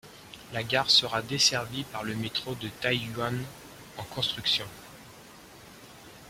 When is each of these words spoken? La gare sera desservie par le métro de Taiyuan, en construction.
La 0.51 0.63
gare 0.63 0.89
sera 0.89 1.21
desservie 1.21 1.83
par 1.83 2.01
le 2.01 2.15
métro 2.15 2.55
de 2.55 2.69
Taiyuan, 2.69 3.37
en 3.99 4.03
construction. 4.05 4.65